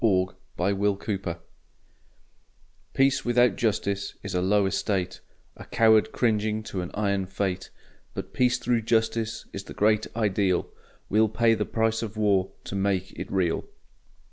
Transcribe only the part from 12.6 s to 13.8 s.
to make it real.